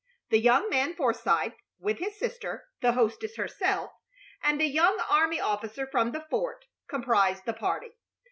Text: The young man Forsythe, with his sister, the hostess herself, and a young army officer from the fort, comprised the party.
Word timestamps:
The 0.31 0.39
young 0.39 0.67
man 0.67 0.95
Forsythe, 0.95 1.53
with 1.79 1.99
his 1.99 2.17
sister, 2.17 2.65
the 2.81 2.93
hostess 2.93 3.35
herself, 3.35 3.91
and 4.41 4.59
a 4.59 4.65
young 4.65 4.99
army 5.11 5.39
officer 5.39 5.85
from 5.85 6.11
the 6.11 6.25
fort, 6.31 6.65
comprised 6.89 7.45
the 7.45 7.53
party. 7.53 7.91